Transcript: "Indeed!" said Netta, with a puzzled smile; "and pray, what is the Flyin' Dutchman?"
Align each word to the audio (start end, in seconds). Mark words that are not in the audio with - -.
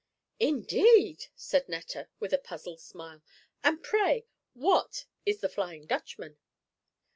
"Indeed!" 0.39 1.27
said 1.35 1.69
Netta, 1.69 2.09
with 2.19 2.33
a 2.33 2.39
puzzled 2.39 2.81
smile; 2.81 3.21
"and 3.63 3.83
pray, 3.83 4.25
what 4.55 5.05
is 5.27 5.41
the 5.41 5.47
Flyin' 5.47 5.85
Dutchman?" 5.85 6.39